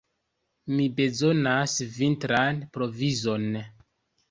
Mi 0.77 0.87
bezonas 0.99 1.77
vintran 1.99 2.65
provizon. 2.79 3.49